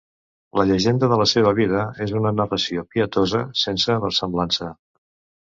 La 0.59 0.63
llegenda 0.69 1.09
de 1.11 1.19
la 1.21 1.27
seva 1.31 1.51
vida 1.59 1.83
és 2.07 2.13
una 2.21 2.31
narració 2.39 2.87
pietosa, 2.97 3.43
sense 3.67 4.01
versemblança. 4.09 4.73